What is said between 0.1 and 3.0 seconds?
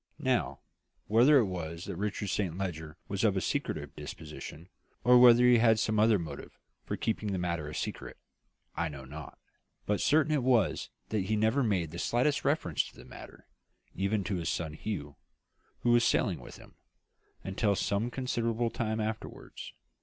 "Now, whether it was that Richard Saint Leger